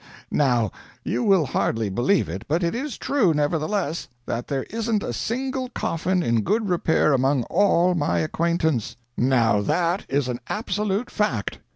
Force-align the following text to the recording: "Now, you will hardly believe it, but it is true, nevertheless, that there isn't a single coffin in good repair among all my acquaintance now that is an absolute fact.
"Now, 0.31 0.71
you 1.03 1.21
will 1.23 1.45
hardly 1.45 1.87
believe 1.87 2.27
it, 2.27 2.43
but 2.47 2.63
it 2.63 2.73
is 2.73 2.97
true, 2.97 3.35
nevertheless, 3.35 4.07
that 4.25 4.47
there 4.47 4.63
isn't 4.71 5.03
a 5.03 5.13
single 5.13 5.69
coffin 5.69 6.23
in 6.23 6.41
good 6.41 6.69
repair 6.69 7.13
among 7.13 7.43
all 7.51 7.93
my 7.93 8.17
acquaintance 8.17 8.95
now 9.15 9.61
that 9.61 10.07
is 10.09 10.27
an 10.27 10.39
absolute 10.49 11.11
fact. 11.11 11.59